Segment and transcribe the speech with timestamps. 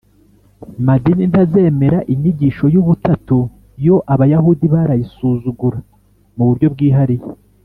[0.85, 3.37] Madini ntazemera inyigisho y ubutatu
[3.85, 5.79] yo abayahudi barayisuzugura
[6.37, 7.27] mu buryo bwihariye